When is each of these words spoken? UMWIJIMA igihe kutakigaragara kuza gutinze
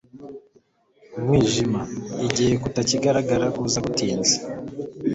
UMWIJIMA 1.17 1.81
igihe 2.27 2.53
kutakigaragara 2.63 3.45
kuza 3.55 3.79
gutinze 3.85 4.33